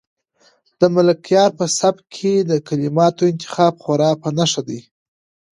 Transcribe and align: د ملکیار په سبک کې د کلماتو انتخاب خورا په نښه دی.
د 0.79 0.81
ملکیار 0.95 1.49
په 1.59 1.65
سبک 1.79 2.03
کې 2.15 2.33
د 2.49 2.51
کلماتو 2.67 3.23
انتخاب 3.31 3.73
خورا 3.83 4.11
په 4.21 4.29
نښه 4.37 4.61
دی. 4.69 4.79